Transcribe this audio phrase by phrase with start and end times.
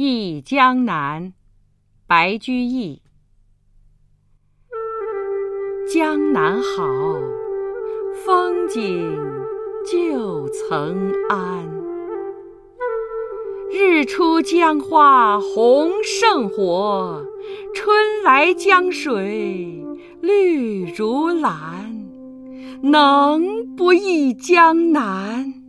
[0.00, 1.32] 忆江南
[2.06, 3.02] 白居易。
[5.92, 6.84] 江南好
[8.24, 9.12] 风景
[9.90, 11.64] 旧曾谙
[13.72, 17.26] 日出江花红胜火
[17.74, 19.84] 春来江水
[20.20, 22.06] 绿如蓝
[22.82, 25.67] 能不忆江南？